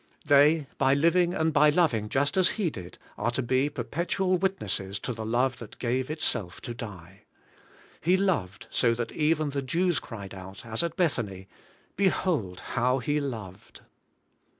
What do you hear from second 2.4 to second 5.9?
He did^ are to be perpetual witnesses to the love that